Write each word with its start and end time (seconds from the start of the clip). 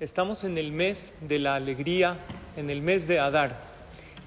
Estamos 0.00 0.44
en 0.44 0.56
el 0.56 0.72
mes 0.72 1.12
de 1.20 1.38
la 1.38 1.56
alegría, 1.56 2.16
en 2.56 2.70
el 2.70 2.80
mes 2.80 3.06
de 3.06 3.18
Adar. 3.18 3.54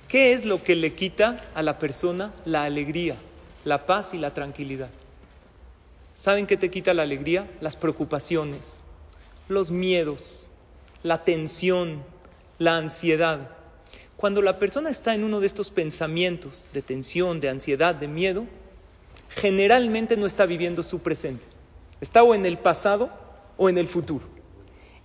¿Qué 0.07 0.31
es 0.31 0.45
lo 0.45 0.61
que 0.61 0.75
le 0.75 0.93
quita 0.93 1.43
a 1.55 1.63
la 1.63 1.79
persona 1.79 2.31
la 2.45 2.63
alegría, 2.63 3.15
la 3.65 3.87
paz 3.87 4.13
y 4.13 4.19
la 4.19 4.35
tranquilidad? 4.35 4.89
¿Saben 6.13 6.45
qué 6.45 6.57
te 6.57 6.69
quita 6.69 6.93
la 6.93 7.01
alegría? 7.01 7.49
Las 7.59 7.75
preocupaciones, 7.75 8.81
los 9.49 9.71
miedos, 9.71 10.47
la 11.01 11.23
tensión, 11.23 12.03
la 12.59 12.77
ansiedad. 12.77 13.49
Cuando 14.15 14.43
la 14.43 14.59
persona 14.59 14.91
está 14.91 15.15
en 15.15 15.23
uno 15.23 15.39
de 15.39 15.47
estos 15.47 15.71
pensamientos 15.71 16.67
de 16.71 16.83
tensión, 16.83 17.39
de 17.39 17.49
ansiedad, 17.49 17.95
de 17.95 18.07
miedo, 18.07 18.45
generalmente 19.29 20.17
no 20.17 20.27
está 20.27 20.45
viviendo 20.45 20.83
su 20.83 20.99
presente. 20.99 21.45
Está 21.99 22.21
o 22.21 22.35
en 22.35 22.45
el 22.45 22.59
pasado 22.59 23.09
o 23.57 23.69
en 23.69 23.79
el 23.79 23.87
futuro. 23.87 24.32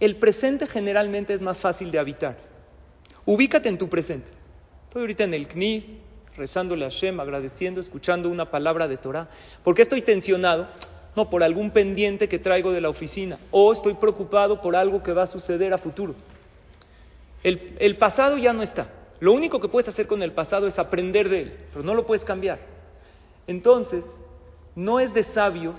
El 0.00 0.16
presente 0.16 0.66
generalmente 0.66 1.34
es 1.34 1.42
más 1.42 1.60
fácil 1.60 1.90
de 1.90 1.98
habitar. 1.98 2.36
Ubícate 3.26 3.68
en 3.68 3.78
tu 3.78 3.88
presente. 3.88 4.28
Estoy 4.84 5.02
ahorita 5.02 5.24
en 5.24 5.34
el 5.34 5.48
CNIS, 5.48 5.88
rezándole 6.36 6.84
a 6.84 6.90
Hashem, 6.90 7.18
agradeciendo, 7.18 7.80
escuchando 7.80 8.28
una 8.28 8.50
palabra 8.50 8.86
de 8.86 8.96
Torah. 8.96 9.28
¿Por 9.64 9.74
qué 9.74 9.82
estoy 9.82 10.02
tensionado? 10.02 10.68
No, 11.16 11.28
por 11.28 11.42
algún 11.42 11.72
pendiente 11.72 12.28
que 12.28 12.38
traigo 12.38 12.70
de 12.72 12.80
la 12.80 12.88
oficina. 12.88 13.38
O 13.50 13.72
estoy 13.72 13.94
preocupado 13.94 14.62
por 14.62 14.76
algo 14.76 15.02
que 15.02 15.12
va 15.12 15.24
a 15.24 15.26
suceder 15.26 15.72
a 15.72 15.78
futuro. 15.78 16.14
El, 17.42 17.76
el 17.80 17.96
pasado 17.96 18.38
ya 18.38 18.52
no 18.52 18.62
está. 18.62 18.88
Lo 19.20 19.32
único 19.32 19.60
que 19.60 19.68
puedes 19.68 19.88
hacer 19.88 20.06
con 20.06 20.22
el 20.22 20.30
pasado 20.30 20.68
es 20.68 20.78
aprender 20.78 21.28
de 21.28 21.42
él, 21.42 21.52
pero 21.72 21.84
no 21.84 21.94
lo 21.94 22.06
puedes 22.06 22.24
cambiar. 22.24 22.60
Entonces, 23.48 24.04
no 24.76 25.00
es 25.00 25.12
de 25.12 25.24
sabios 25.24 25.74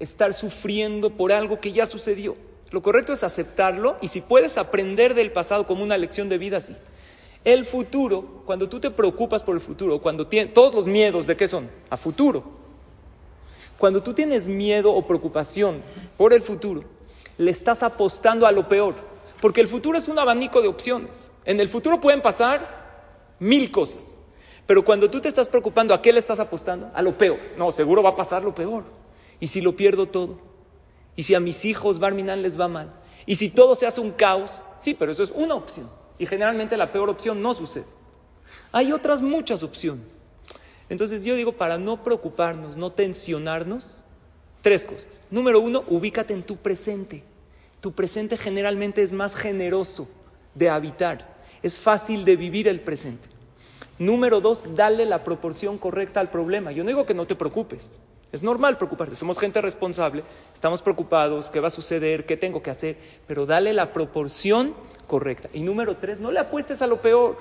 estar 0.00 0.32
sufriendo 0.32 1.10
por 1.10 1.30
algo 1.30 1.60
que 1.60 1.70
ya 1.70 1.86
sucedió. 1.86 2.36
Lo 2.70 2.82
correcto 2.82 3.12
es 3.12 3.24
aceptarlo 3.24 3.96
y 4.00 4.08
si 4.08 4.20
puedes 4.20 4.56
aprender 4.56 5.14
del 5.14 5.32
pasado 5.32 5.66
como 5.66 5.82
una 5.82 5.98
lección 5.98 6.28
de 6.28 6.38
vida, 6.38 6.60
sí. 6.60 6.76
El 7.44 7.64
futuro, 7.64 8.42
cuando 8.44 8.68
tú 8.68 8.80
te 8.80 8.90
preocupas 8.90 9.42
por 9.42 9.54
el 9.54 9.60
futuro, 9.60 10.00
cuando 10.00 10.26
tienes 10.26 10.52
todos 10.52 10.74
los 10.74 10.86
miedos 10.86 11.26
de 11.26 11.36
qué 11.36 11.48
son, 11.48 11.68
a 11.88 11.96
futuro. 11.96 12.44
Cuando 13.78 14.02
tú 14.02 14.12
tienes 14.12 14.46
miedo 14.46 14.92
o 14.92 15.06
preocupación 15.06 15.82
por 16.18 16.34
el 16.34 16.42
futuro, 16.42 16.84
le 17.38 17.50
estás 17.50 17.82
apostando 17.82 18.46
a 18.46 18.52
lo 18.52 18.68
peor, 18.68 18.94
porque 19.40 19.62
el 19.62 19.68
futuro 19.68 19.96
es 19.96 20.06
un 20.06 20.18
abanico 20.18 20.60
de 20.60 20.68
opciones. 20.68 21.32
En 21.46 21.60
el 21.60 21.68
futuro 21.68 21.98
pueden 22.00 22.20
pasar 22.20 23.34
mil 23.38 23.70
cosas, 23.70 24.18
pero 24.66 24.84
cuando 24.84 25.10
tú 25.10 25.18
te 25.18 25.28
estás 25.28 25.48
preocupando, 25.48 25.94
¿a 25.94 26.02
qué 26.02 26.12
le 26.12 26.18
estás 26.18 26.38
apostando? 26.38 26.90
A 26.94 27.00
lo 27.00 27.16
peor. 27.16 27.38
No, 27.56 27.72
seguro 27.72 28.02
va 28.02 28.10
a 28.10 28.16
pasar 28.16 28.44
lo 28.44 28.54
peor. 28.54 28.84
¿Y 29.40 29.46
si 29.46 29.62
lo 29.62 29.74
pierdo 29.74 30.06
todo? 30.06 30.49
Y 31.20 31.22
si 31.22 31.34
a 31.34 31.40
mis 31.40 31.66
hijos 31.66 31.98
Barminan 31.98 32.40
les 32.40 32.58
va 32.58 32.66
mal, 32.66 32.90
y 33.26 33.36
si 33.36 33.50
todo 33.50 33.74
se 33.74 33.86
hace 33.86 34.00
un 34.00 34.10
caos, 34.10 34.62
sí, 34.80 34.94
pero 34.94 35.12
eso 35.12 35.22
es 35.22 35.30
una 35.30 35.54
opción. 35.54 35.86
Y 36.18 36.24
generalmente 36.24 36.78
la 36.78 36.92
peor 36.92 37.10
opción 37.10 37.42
no 37.42 37.52
sucede. 37.52 37.84
Hay 38.72 38.90
otras 38.90 39.20
muchas 39.20 39.62
opciones. 39.62 40.06
Entonces 40.88 41.22
yo 41.22 41.34
digo, 41.34 41.52
para 41.52 41.76
no 41.76 42.02
preocuparnos, 42.02 42.78
no 42.78 42.90
tensionarnos, 42.92 43.84
tres 44.62 44.86
cosas. 44.86 45.20
Número 45.30 45.60
uno, 45.60 45.84
ubícate 45.88 46.32
en 46.32 46.42
tu 46.42 46.56
presente. 46.56 47.22
Tu 47.82 47.92
presente 47.92 48.38
generalmente 48.38 49.02
es 49.02 49.12
más 49.12 49.36
generoso 49.36 50.08
de 50.54 50.70
habitar. 50.70 51.36
Es 51.62 51.80
fácil 51.80 52.24
de 52.24 52.36
vivir 52.36 52.66
el 52.66 52.80
presente. 52.80 53.28
Número 53.98 54.40
dos, 54.40 54.62
dale 54.74 55.04
la 55.04 55.22
proporción 55.22 55.76
correcta 55.76 56.20
al 56.20 56.30
problema. 56.30 56.72
Yo 56.72 56.82
no 56.82 56.88
digo 56.88 57.04
que 57.04 57.12
no 57.12 57.26
te 57.26 57.36
preocupes. 57.36 57.98
Es 58.32 58.42
normal 58.42 58.76
preocuparse, 58.76 59.16
somos 59.16 59.38
gente 59.38 59.60
responsable, 59.60 60.22
estamos 60.54 60.82
preocupados, 60.82 61.50
qué 61.50 61.58
va 61.58 61.68
a 61.68 61.72
suceder, 61.72 62.26
qué 62.26 62.36
tengo 62.36 62.62
que 62.62 62.70
hacer, 62.70 62.96
pero 63.26 63.44
dale 63.44 63.72
la 63.72 63.92
proporción 63.92 64.72
correcta. 65.08 65.48
Y 65.52 65.62
número 65.62 65.96
tres, 65.96 66.20
no 66.20 66.30
le 66.30 66.38
apuestes 66.38 66.80
a 66.80 66.86
lo 66.86 67.00
peor. 67.00 67.36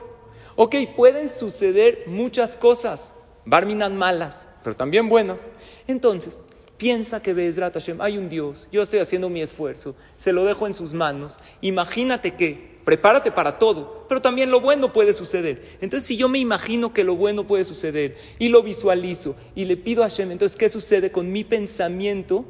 Ok, 0.55 0.75
pueden 0.95 1.29
suceder 1.29 2.03
muchas 2.07 2.57
cosas, 2.57 3.13
barminan 3.45 3.95
malas, 3.95 4.47
pero 4.63 4.75
también 4.75 5.09
buenas. 5.09 5.41
Entonces, 5.87 6.39
piensa 6.79 7.21
que 7.21 7.33
Bezrat 7.33 7.73
Hashem, 7.73 8.01
hay 8.01 8.17
un 8.17 8.29
Dios, 8.29 8.67
yo 8.71 8.81
estoy 8.81 8.99
haciendo 8.99 9.29
mi 9.29 9.41
esfuerzo, 9.41 9.93
se 10.17 10.33
lo 10.33 10.45
dejo 10.45 10.65
en 10.65 10.73
sus 10.73 10.93
manos. 10.93 11.37
Imagínate 11.61 12.33
que 12.33 12.79
prepárate 12.85 13.31
para 13.31 13.59
todo, 13.59 14.05
pero 14.07 14.21
también 14.21 14.49
lo 14.49 14.61
bueno 14.61 14.91
puede 14.93 15.13
suceder. 15.13 15.61
Entonces, 15.81 16.07
si 16.07 16.17
yo 16.17 16.29
me 16.29 16.39
imagino 16.39 16.93
que 16.93 17.03
lo 17.03 17.15
bueno 17.15 17.45
puede 17.45 17.65
suceder 17.65 18.17
y 18.39 18.47
lo 18.47 18.63
visualizo 18.63 19.35
y 19.53 19.65
le 19.65 19.77
pido 19.77 20.03
a 20.03 20.09
Hashem, 20.09 20.31
entonces, 20.31 20.57
¿qué 20.57 20.69
sucede 20.69 21.11
con 21.11 21.31
mi 21.31 21.43
pensamiento? 21.43 22.45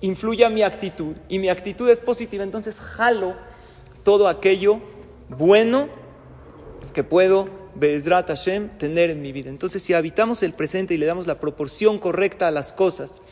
Influye 0.00 0.44
a 0.44 0.50
mi 0.50 0.62
actitud 0.62 1.14
y 1.28 1.40
mi 1.40 1.48
actitud 1.48 1.90
es 1.90 1.98
positiva, 1.98 2.44
entonces 2.44 2.80
jalo 2.80 3.34
todo 4.04 4.28
aquello 4.28 4.78
bueno 5.28 5.88
que 6.92 7.02
puedo, 7.02 7.48
Bezrat 7.76 8.28
Hashem, 8.28 8.68
tener 8.78 9.10
en 9.10 9.22
mi 9.22 9.32
vida. 9.32 9.50
Entonces, 9.50 9.82
si 9.82 9.94
habitamos 9.94 10.42
el 10.42 10.52
presente 10.52 10.94
y 10.94 10.96
le 10.96 11.06
damos 11.06 11.26
la 11.26 11.38
proporción 11.38 11.98
correcta 11.98 12.48
a 12.48 12.50
las 12.50 12.72
cosas 12.72 13.22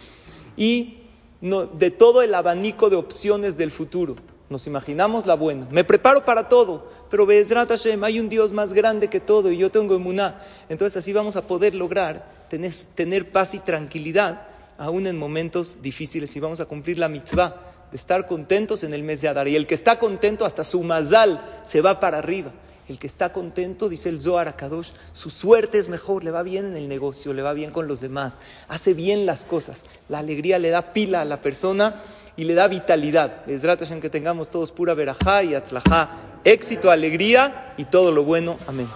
y 0.56 0.98
de 1.41 1.91
todo 1.91 2.22
el 2.22 2.34
abanico 2.34 2.91
de 2.91 2.97
opciones 2.97 3.56
del 3.56 3.70
futuro, 3.70 4.16
nos 4.48 4.66
imaginamos 4.66 5.26
la 5.26 5.34
buena. 5.34 5.66
Me 5.70 5.84
preparo 5.84 6.25
para 6.25 6.48
todo, 6.48 6.86
pero 7.10 7.26
Bezrat 7.26 7.70
Hashem, 7.70 8.04
hay 8.04 8.20
un 8.20 8.28
Dios 8.28 8.52
más 8.52 8.72
grande 8.72 9.08
que 9.08 9.20
todo 9.20 9.50
y 9.50 9.56
yo 9.56 9.70
tengo 9.70 9.97
emuná. 9.97 10.42
Entonces 10.69 10.97
así 10.97 11.12
vamos 11.12 11.36
a 11.36 11.47
poder 11.47 11.75
lograr 11.75 12.25
tener, 12.48 12.72
tener 12.94 13.31
paz 13.31 13.54
y 13.54 13.58
tranquilidad 13.60 14.47
aún 14.78 15.06
en 15.06 15.16
momentos 15.16 15.78
difíciles 15.81 16.34
y 16.36 16.41
vamos 16.41 16.60
a 16.60 16.66
cumplir 16.66 16.98
la 16.98 17.08
mitzvah 17.08 17.54
de 17.91 17.97
estar 17.97 18.26
contentos 18.26 18.84
en 18.84 18.94
el 18.94 19.02
mes 19.02 19.20
de 19.20 19.28
Adar. 19.28 19.47
Y 19.48 19.56
el 19.56 19.66
que 19.66 19.75
está 19.75 19.98
contento 19.98 20.44
hasta 20.44 20.64
su 20.64 20.82
mazal 20.82 21.41
se 21.64 21.81
va 21.81 22.00
para 22.00 22.19
arriba. 22.19 22.50
El 22.92 22.98
que 22.98 23.06
está 23.06 23.32
contento, 23.32 23.88
dice 23.88 24.10
el 24.10 24.20
Zohar 24.20 24.48
Akadosh, 24.48 24.91
su 25.14 25.30
suerte 25.30 25.78
es 25.78 25.88
mejor, 25.88 26.25
le 26.25 26.30
va 26.30 26.42
bien 26.42 26.66
en 26.66 26.76
el 26.76 26.88
negocio, 26.88 27.32
le 27.32 27.41
va 27.41 27.54
bien 27.54 27.70
con 27.70 27.88
los 27.88 28.03
demás, 28.03 28.41
hace 28.69 28.92
bien 28.92 29.25
las 29.25 29.47
cosas. 29.47 29.84
La 30.10 30.19
alegría 30.19 30.58
le 30.58 30.69
da 30.69 30.92
pila 30.92 31.22
a 31.22 31.25
la 31.25 31.41
persona 31.41 31.97
y 32.36 32.44
le 32.44 32.52
da 32.52 32.69
vitalidad. 32.69 33.48
Es 33.48 33.64
en 33.91 34.00
que 34.02 34.10
tengamos 34.10 34.50
todos 34.50 34.72
pura 34.72 34.92
verajá 34.92 35.42
y 35.42 35.54
atzlajá, 35.54 36.10
éxito, 36.44 36.91
alegría 36.91 37.72
y 37.78 37.86
todo 37.86 38.12
lo 38.12 38.25
bueno. 38.25 38.58
Amén. 38.66 38.86